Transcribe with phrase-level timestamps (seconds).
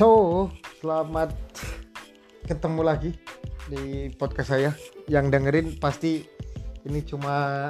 [0.00, 0.48] So,
[0.80, 1.36] selamat
[2.48, 3.12] ketemu lagi
[3.68, 4.72] di podcast saya.
[5.12, 6.24] Yang dengerin pasti
[6.88, 7.68] ini cuma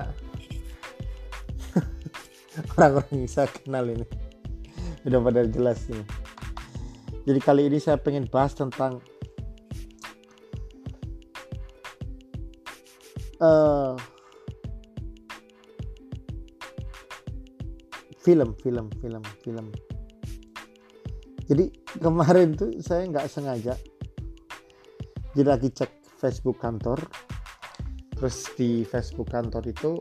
[2.78, 4.06] orang-orang yang saya kenal ini.
[5.02, 6.06] Udah pada jelas ini.
[7.26, 9.02] Jadi kali ini saya pengen bahas tentang
[13.42, 13.98] uh,
[18.22, 19.89] film, film, film, film.
[21.50, 21.66] Jadi
[21.98, 23.74] kemarin tuh saya nggak sengaja,
[25.34, 27.02] jadi lagi cek Facebook kantor,
[28.14, 29.98] terus di Facebook kantor itu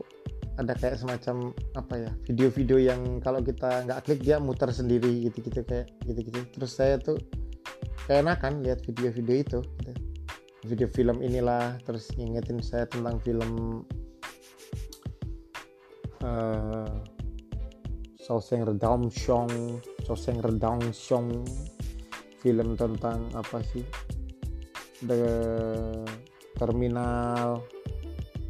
[0.62, 5.66] ada kayak semacam apa ya video-video yang kalau kita nggak klik dia muter sendiri gitu-gitu
[5.66, 6.38] kayak gitu-gitu.
[6.54, 7.18] Terus saya tuh
[8.06, 9.60] kayak enakan lihat video-video itu.
[9.82, 9.92] Gitu.
[10.70, 13.82] Video film inilah terus ngingetin saya tentang film
[16.22, 16.94] uh,
[18.22, 19.50] Sauseng Redemption
[20.10, 21.46] Sauseng Redemption
[22.42, 23.86] film tentang apa sih?
[25.06, 25.22] The
[26.58, 27.62] Terminal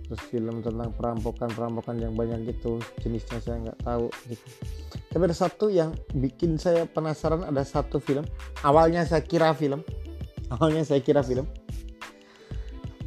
[0.08, 4.46] terus film tentang perampokan-perampokan yang banyak gitu jenisnya saya nggak tahu gitu.
[5.12, 8.24] Tapi ada satu yang bikin saya penasaran ada satu film.
[8.64, 9.84] Awalnya saya kira film.
[10.48, 11.44] Awalnya saya kira film.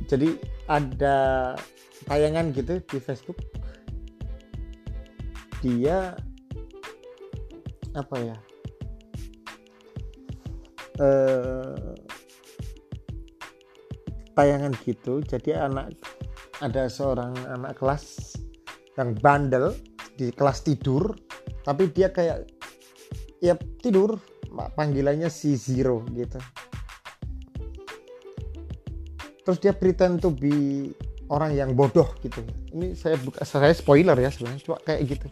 [0.06, 0.38] Jadi
[0.70, 1.58] ada
[2.06, 3.42] tayangan gitu di Facebook.
[5.60, 6.14] Dia
[7.94, 8.38] apa ya?
[11.02, 11.94] Eh,
[14.38, 15.22] tayangan gitu.
[15.26, 15.94] Jadi anak
[16.62, 18.38] ada seorang anak kelas
[18.98, 19.74] yang bandel
[20.14, 21.18] di kelas tidur
[21.66, 22.46] tapi dia kayak
[23.42, 24.22] ya tidur
[24.78, 26.38] panggilannya si zero gitu.
[29.44, 30.88] Terus dia pretend to be
[31.28, 32.46] orang yang bodoh gitu.
[32.72, 35.28] Ini saya buka saya spoiler ya sebenarnya cuma kayak gitu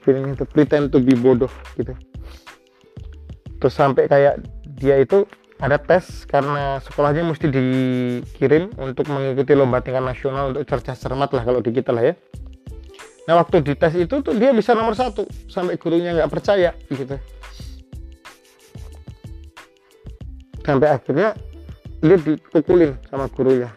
[0.00, 1.92] feeling to pretend to be bodoh gitu.
[3.60, 4.40] Terus sampai kayak
[4.80, 5.28] dia itu
[5.60, 11.44] ada tes karena sekolahnya mesti dikirim untuk mengikuti lomba tingkat nasional untuk cerdas cermat lah
[11.44, 12.14] kalau di kita lah ya.
[13.28, 17.20] Nah waktu di tes itu tuh dia bisa nomor satu sampai gurunya nggak percaya gitu.
[20.64, 21.36] Sampai akhirnya
[22.00, 23.68] dia dipukulin sama gurunya.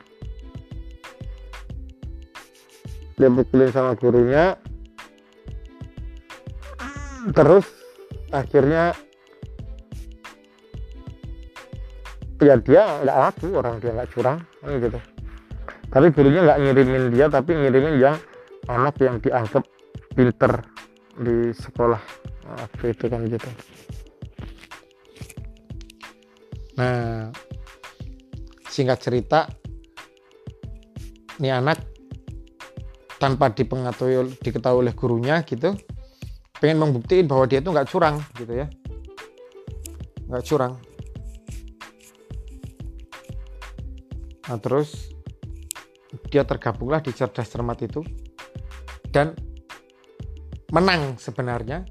[3.19, 4.55] Dia pukulin sama gurunya
[7.31, 7.63] terus
[8.35, 8.91] akhirnya
[12.43, 14.99] ya dia nggak laku orang dia nggak curang gitu.
[15.87, 18.19] Tapi gurunya nggak ngirimin dia tapi ngirimin yang
[18.67, 19.63] anak yang dianggap
[20.11, 20.59] pinter
[21.15, 22.01] di sekolah
[22.43, 23.49] waktu itu kan gitu.
[26.75, 27.31] Nah
[28.67, 29.47] singkat cerita
[31.39, 31.79] ini anak
[33.21, 35.79] tanpa dipengetahui diketahui oleh gurunya gitu
[36.63, 38.71] pengen membuktiin bahwa dia itu nggak curang gitu ya.
[40.31, 40.79] Nggak curang.
[44.47, 45.11] Nah terus
[46.31, 47.99] dia tergabunglah di cerdas cermat itu
[49.11, 49.35] dan
[50.71, 51.83] menang sebenarnya.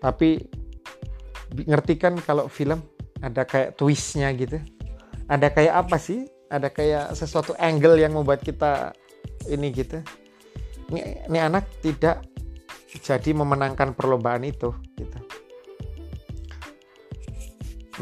[0.00, 0.40] Tapi
[1.52, 2.80] ngerti kan kalau film
[3.20, 4.64] ada kayak twistnya gitu?
[5.28, 6.24] Ada kayak apa sih?
[6.48, 8.96] Ada kayak sesuatu angle yang membuat kita
[9.44, 10.00] ini gitu?
[10.88, 12.24] Ini, ini anak tidak
[13.02, 15.18] jadi memenangkan perlombaan itu gitu.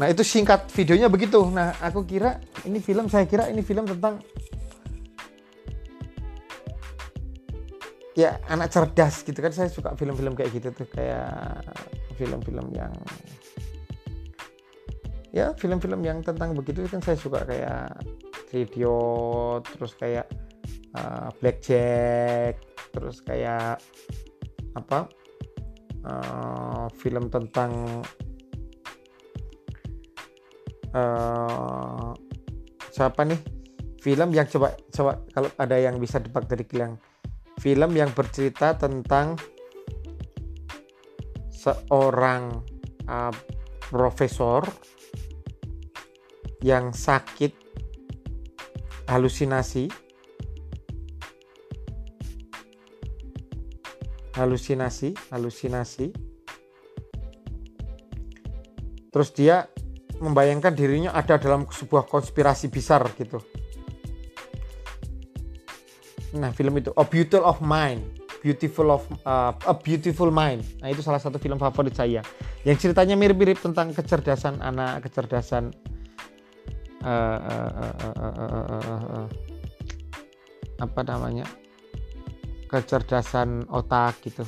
[0.01, 1.41] Nah itu singkat videonya begitu.
[1.49, 4.21] Nah aku kira ini film saya kira ini film tentang
[8.13, 11.65] ya anak cerdas gitu kan saya suka film-film kayak gitu tuh kayak
[12.13, 12.93] film-film yang
[15.33, 17.89] ya film-film yang tentang begitu kan saya suka kayak
[18.53, 18.93] video
[19.65, 20.29] terus kayak
[20.93, 22.61] uh, Blackjack
[22.93, 23.81] terus kayak
[24.73, 25.09] apa
[26.05, 28.01] uh, film tentang
[30.93, 32.11] uh,
[32.93, 33.41] siapa nih?
[34.03, 36.99] Film yang coba coba kalau ada yang bisa debak dari Gilang
[37.63, 39.39] film yang bercerita tentang
[41.47, 42.59] seorang
[43.07, 43.31] uh,
[43.87, 44.67] profesor
[46.59, 47.55] yang sakit
[49.07, 49.87] halusinasi
[54.33, 56.13] halusinasi halusinasi
[59.13, 59.69] terus dia
[60.17, 63.37] membayangkan dirinya ada dalam sebuah konspirasi besar gitu
[66.33, 68.01] nah film itu A Beautiful of Mind
[68.41, 72.25] Beautiful of uh, A Beautiful Mind nah itu salah satu film favorit saya
[72.65, 75.69] yang ceritanya mirip-mirip tentang kecerdasan anak kecerdasan
[77.05, 79.27] uh, uh, uh, uh, uh, uh, uh, uh,
[80.81, 81.45] apa namanya
[82.73, 84.41] kecerdasan otak gitu.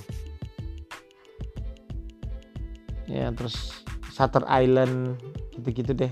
[3.06, 5.22] Ya terus Shutter Island
[5.54, 6.10] gitu-gitu deh.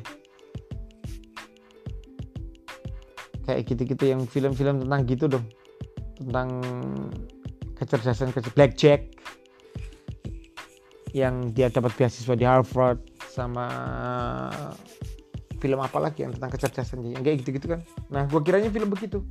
[3.49, 5.45] Kayak gitu-gitu yang film-film tentang gitu dong.
[6.21, 6.61] Tentang
[7.73, 9.01] kecerdasan kecerdasan blackjack
[11.17, 13.65] yang dia dapat beasiswa di Harvard sama
[15.57, 17.81] film apa lagi yang tentang kecerdasan yang kayak gitu-gitu kan?
[18.13, 19.25] Nah gue kiranya film begitu.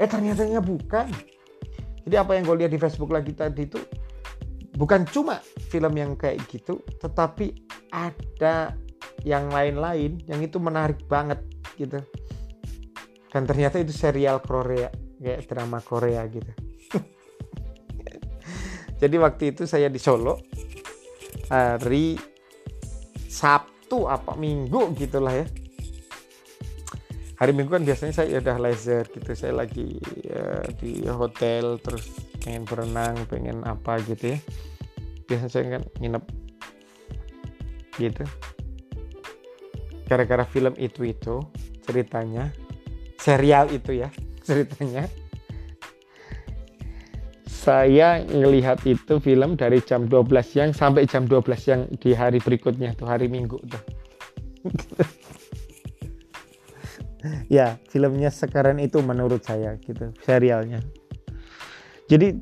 [0.00, 1.35] Eh ternyata bukan
[2.06, 3.82] jadi apa yang gue lihat di Facebook lagi tadi itu
[4.78, 7.50] bukan cuma film yang kayak gitu tetapi
[7.90, 8.78] ada
[9.26, 11.42] yang lain-lain yang itu menarik banget
[11.74, 11.98] gitu.
[13.26, 14.88] Dan ternyata itu serial Korea
[15.18, 16.52] kayak drama Korea gitu.
[19.02, 20.40] Jadi waktu itu saya di Solo
[21.50, 22.16] hari
[23.26, 25.46] Sabtu apa Minggu gitulah ya
[27.36, 29.30] hari Minggu kan biasanya saya udah laser gitu.
[29.36, 32.08] Saya lagi ya, di hotel terus
[32.40, 34.38] pengen berenang pengen apa gitu ya.
[35.28, 36.24] Biasanya saya kan nginep
[38.00, 38.24] gitu.
[40.06, 41.42] Gara-gara film itu itu
[41.84, 42.54] ceritanya
[43.20, 44.08] serial itu ya
[44.46, 45.08] ceritanya.
[47.66, 52.94] Saya ngelihat itu film dari jam 12 siang sampai jam 12 siang di hari berikutnya
[52.94, 53.82] tuh hari Minggu tuh
[57.46, 60.80] ya filmnya sekarang itu menurut saya gitu serialnya.
[62.06, 62.38] Jadi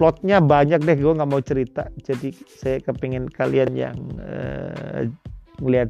[0.00, 1.88] plotnya banyak deh gue nggak mau cerita.
[2.02, 5.06] Jadi saya kepingin kalian yang uh,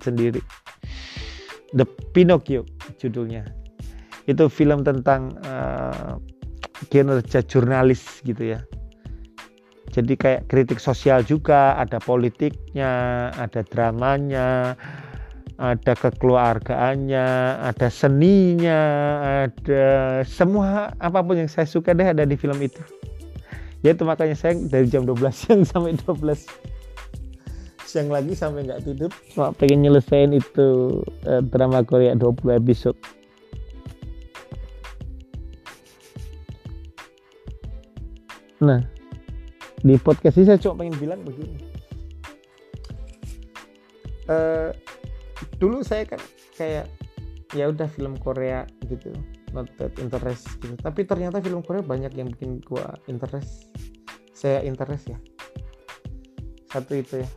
[0.02, 0.42] sendiri.
[1.74, 2.62] The Pinocchio
[3.00, 3.46] judulnya.
[4.24, 6.16] Itu film tentang uh,
[6.88, 8.60] kinerja jurnalis gitu ya.
[9.94, 14.74] Jadi kayak kritik sosial juga ada politiknya ada dramanya
[15.54, 17.26] ada kekeluargaannya
[17.62, 18.80] ada seninya
[19.46, 19.86] ada
[20.26, 22.82] semua apa pun yang saya suka deh ada di film itu.
[23.86, 26.74] Ya itu makanya saya dari jam 12 siang sampai 12
[27.86, 29.10] siang lagi sampai nggak tidur.
[29.54, 30.98] Pengen nyelesain itu
[31.30, 32.98] uh, drama Korea 20 episode.
[38.64, 38.80] Nah,
[39.84, 41.60] di podcast ini saya cuma pengen bilang begini.
[44.24, 44.72] Uh,
[45.64, 46.20] dulu saya kan
[46.60, 46.84] kayak
[47.56, 49.08] ya udah film Korea gitu,
[49.56, 50.76] not that interest gitu.
[50.76, 53.72] Tapi ternyata film Korea banyak yang bikin gua interest.
[54.36, 55.16] Saya interest ya.
[56.68, 57.28] Satu itu ya.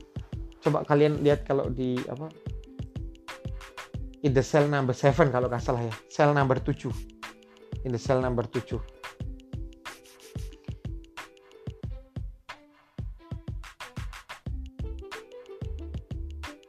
[0.59, 2.27] Coba kalian lihat kalau di apa?
[4.27, 5.95] In the cell number 7 kalau nggak salah ya.
[6.11, 6.91] Cell number 7.
[7.87, 8.96] In the cell number 7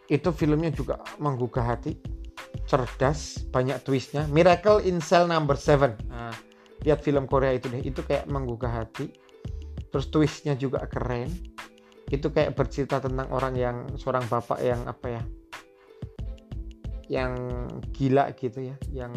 [0.09, 2.01] itu filmnya juga menggugah hati.
[2.65, 4.25] Cerdas banyak twistnya.
[4.33, 6.33] Miracle in Cell Number 7 nah,
[6.85, 7.85] lihat film Korea itu deh.
[7.85, 9.13] Itu kayak menggugah hati.
[9.93, 11.29] Terus twistnya juga keren.
[12.09, 15.23] Itu kayak bercerita tentang orang yang seorang bapak yang apa ya?
[17.09, 17.33] Yang
[17.93, 18.77] gila gitu ya.
[18.89, 19.13] Yang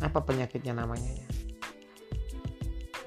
[0.00, 1.28] apa penyakitnya namanya ya?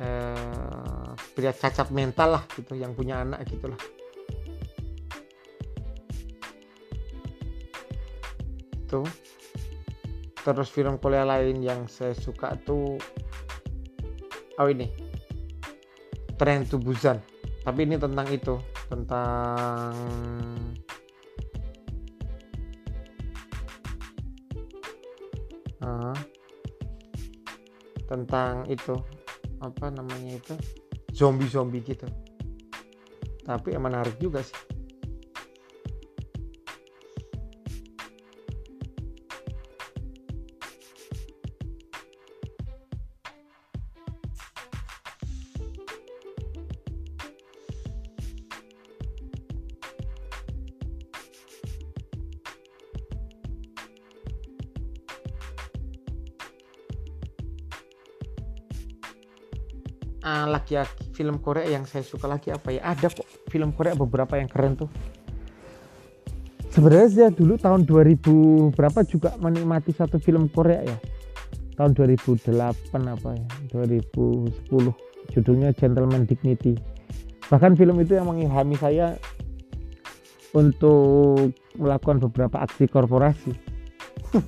[0.05, 2.77] Eh, cacat mental lah gitu.
[2.77, 3.77] Yang punya anak gitulah
[8.93, 9.01] itu
[10.45, 13.01] terus film Korea lain yang saya suka tuh
[14.61, 14.85] oh ini
[16.37, 17.17] Train to Busan.
[17.63, 19.93] Tapi ini tentang itu tentang
[28.05, 28.93] tentang itu
[29.57, 30.53] apa namanya itu?
[31.13, 32.05] Zombie zombie gitu.
[33.41, 34.72] Tapi menarik juga sih
[60.23, 60.79] uh, lagi
[61.13, 62.81] film Korea yang saya suka lagi apa ya?
[62.81, 64.89] Ada kok film Korea beberapa yang keren tuh.
[66.73, 70.97] Sebenarnya saya dulu tahun 2000 berapa juga menikmati satu film Korea ya?
[71.77, 72.49] Tahun 2008
[72.89, 73.45] apa ya?
[73.69, 74.73] 2010
[75.29, 76.73] judulnya Gentleman Dignity.
[77.51, 79.13] Bahkan film itu yang mengilhami saya
[80.57, 83.53] untuk melakukan beberapa aksi korporasi.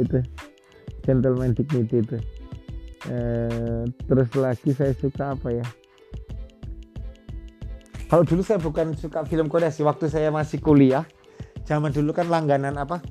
[0.00, 0.24] Itu
[1.04, 2.16] Gentleman Dignity itu
[3.08, 5.66] eh, terus lagi saya suka apa ya?
[8.08, 11.04] Kalau dulu saya bukan suka film Korea sih waktu saya masih kuliah.
[11.68, 13.04] Zaman dulu kan langganan apa?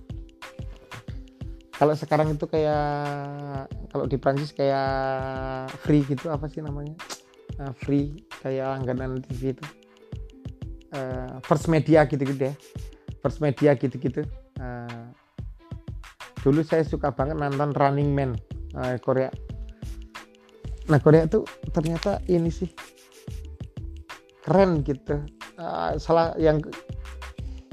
[1.77, 6.98] Kalau sekarang itu kayak kalau di Prancis kayak free gitu apa sih namanya?
[7.62, 9.66] Uh, free kayak langganan TV itu.
[10.89, 12.56] Uh, first media gitu gitu ya.
[13.22, 14.24] First Media gitu-gitu.
[14.56, 15.12] Uh,
[16.46, 18.39] dulu saya suka banget nonton Running Man
[18.77, 19.27] uh, Korea
[20.88, 21.44] nah Korea tuh
[21.75, 22.72] ternyata ini sih
[24.48, 25.20] keren gitu.
[25.60, 26.63] Uh, salah yang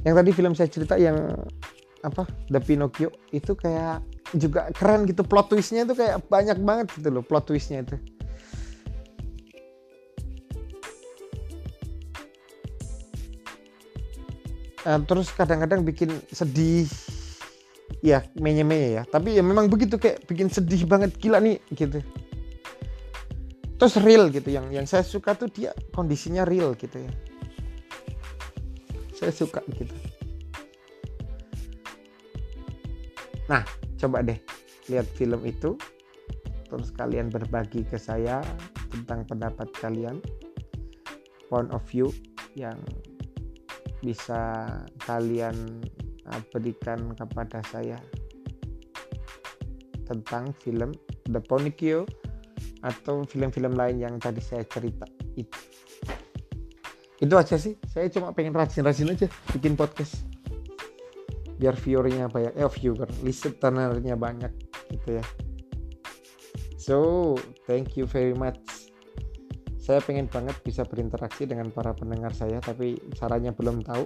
[0.03, 1.15] yang tadi film saya cerita yang
[2.03, 4.03] apa The Pinocchio itu kayak
[4.35, 5.23] juga keren gitu.
[5.23, 7.97] Plot twistnya itu kayak banyak banget gitu loh plot twistnya itu.
[14.85, 16.91] Uh, terus kadang-kadang bikin sedih.
[18.05, 19.03] Ya menye-menye ya.
[19.09, 22.05] Tapi ya memang begitu kayak bikin sedih banget gila nih gitu
[23.75, 27.13] terus real gitu yang yang saya suka tuh dia kondisinya real gitu ya.
[29.15, 29.95] Saya suka gitu.
[33.51, 33.63] Nah
[33.99, 34.39] coba deh
[34.89, 35.75] lihat film itu.
[36.71, 38.43] Terus kalian berbagi ke saya
[38.91, 40.19] tentang pendapat kalian.
[41.47, 42.11] Point of view
[42.59, 42.79] yang
[44.03, 44.67] bisa
[45.07, 45.55] kalian
[46.29, 47.97] uh, berikan kepada saya
[50.05, 50.93] tentang film
[51.33, 52.05] The Pinocchio
[52.85, 55.59] atau film-film lain yang tadi saya cerita itu.
[57.17, 57.81] Itu aja sih.
[57.89, 59.27] Saya cuma pengen rajin-rajin aja
[59.57, 60.21] bikin podcast.
[61.57, 62.53] Biar viewernya banyak.
[62.61, 63.09] Eh viewer.
[63.25, 64.53] Listenernya banyak
[64.93, 65.25] gitu ya.
[66.77, 66.97] So
[67.65, 68.61] thank you very much.
[69.81, 74.05] Saya pengen banget bisa berinteraksi dengan para pendengar saya tapi caranya belum tahu.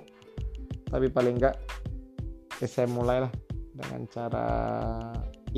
[0.86, 1.58] Tapi paling enggak
[2.62, 3.34] ya saya mulailah
[3.74, 4.46] dengan cara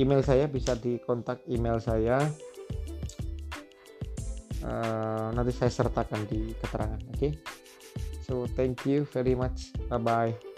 [0.01, 0.49] email saya.
[0.49, 2.25] Bisa di kontak email saya
[4.65, 7.31] uh, nanti saya sertakan di keterangan oke okay?
[8.23, 10.50] so thank you very much bye bye